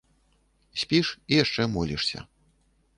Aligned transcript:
Спіш 0.85 1.07
і 1.31 1.41
яшчэ 1.43 1.69
молішся. 1.77 2.27